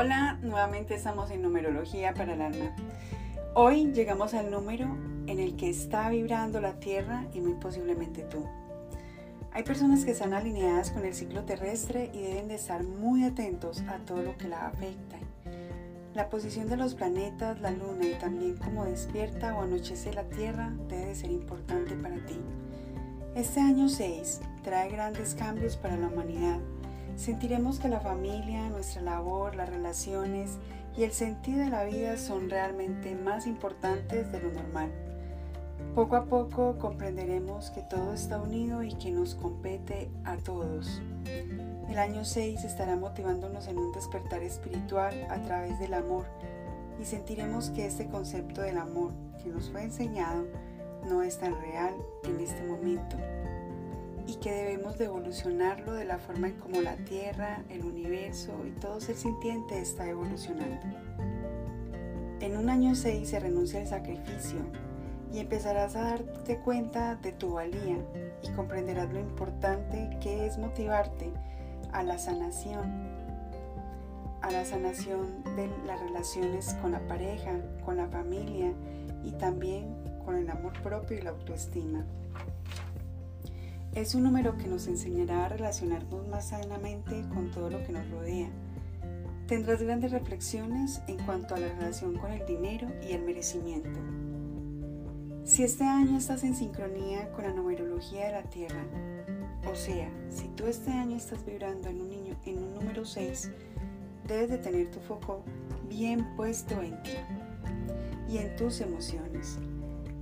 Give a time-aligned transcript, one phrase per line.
[0.00, 2.70] Hola, nuevamente estamos en numerología para el alma.
[3.54, 4.86] Hoy llegamos al número
[5.26, 8.46] en el que está vibrando la Tierra y muy posiblemente tú.
[9.50, 13.82] Hay personas que están alineadas con el ciclo terrestre y deben de estar muy atentos
[13.88, 15.16] a todo lo que la afecta.
[16.14, 20.72] La posición de los planetas, la luna y también cómo despierta o anochece la Tierra
[20.88, 22.38] debe de ser importante para ti.
[23.34, 26.60] Este año 6 trae grandes cambios para la humanidad
[27.18, 30.56] sentiremos que la familia, nuestra labor, las relaciones
[30.96, 34.90] y el sentido de la vida son realmente más importantes de lo normal.
[35.94, 41.02] Poco a poco comprenderemos que todo está unido y que nos compete a todos.
[41.88, 46.26] El año 6 estará motivándonos en un despertar espiritual a través del amor
[47.00, 50.44] y sentiremos que este concepto del amor que nos fue enseñado
[51.08, 51.94] no es tan real
[52.24, 53.16] en este momento
[54.28, 58.72] y que debemos de evolucionarlo de la forma en como la Tierra, el universo y
[58.78, 60.86] todo ser sintiente está evolucionando.
[62.40, 64.58] En un año 6 se renuncia al sacrificio
[65.32, 67.96] y empezarás a darte cuenta de tu valía
[68.42, 71.32] y comprenderás lo importante que es motivarte
[71.92, 73.08] a la sanación,
[74.42, 78.74] a la sanación de las relaciones con la pareja, con la familia
[79.24, 79.86] y también
[80.22, 82.04] con el amor propio y la autoestima.
[83.94, 88.08] Es un número que nos enseñará a relacionarnos más sanamente con todo lo que nos
[88.10, 88.48] rodea.
[89.46, 93.98] Tendrás grandes reflexiones en cuanto a la relación con el dinero y el merecimiento.
[95.44, 98.84] Si este año estás en sincronía con la numerología de la Tierra,
[99.70, 103.50] o sea, si tú este año estás vibrando en un, niño, en un número 6,
[104.26, 105.42] debes de tener tu foco
[105.88, 107.12] bien puesto en ti
[108.28, 109.58] y en tus emociones,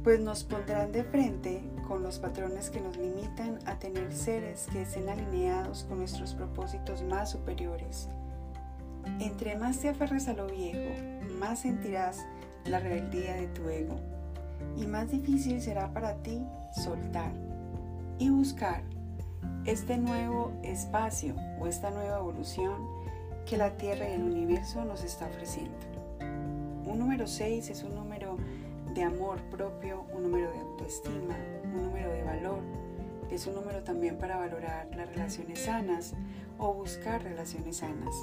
[0.07, 4.83] pues nos pondrán de frente con los patrones que nos limitan a tener seres que
[4.83, 8.09] estén alineados con nuestros propósitos más superiores.
[9.19, 10.95] Entre más te aferres a lo viejo,
[11.41, 12.25] más sentirás
[12.67, 13.97] la rebeldía de tu ego
[14.77, 16.41] y más difícil será para ti
[16.85, 17.33] soltar
[18.21, 18.85] y buscar
[19.65, 22.81] este nuevo espacio o esta nueva evolución
[23.45, 25.75] que la Tierra y el universo nos está ofreciendo.
[26.85, 28.37] Un número 6 es un número
[28.97, 32.63] de amor propio, un número de autoestima, un número de valor.
[33.31, 36.15] Es un número también para valorar las relaciones sanas
[36.57, 38.15] o buscar relaciones sanas.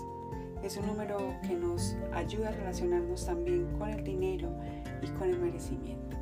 [0.63, 4.49] Es un número que nos ayuda a relacionarnos también con el dinero
[5.03, 6.17] y con el merecimiento.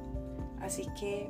[0.59, 1.29] Así que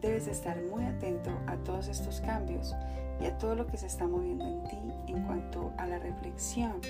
[0.00, 2.74] debes estar muy atento a todos estos cambios
[3.20, 4.78] y a todo lo que se está moviendo en ti
[5.12, 6.80] en cuanto a la reflexión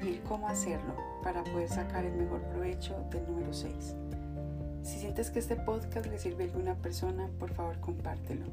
[0.00, 3.96] y cómo hacerlo para poder sacar el mejor provecho del número 6.
[4.82, 8.46] Si sientes que este podcast le sirve a alguna persona, por favor compártelo.